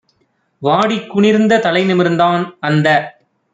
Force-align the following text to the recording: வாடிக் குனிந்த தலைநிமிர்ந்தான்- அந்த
வாடிக் 0.61 1.09
குனிந்த 1.09 1.57
தலைநிமிர்ந்தான்- 1.57 2.43
அந்த 2.67 2.87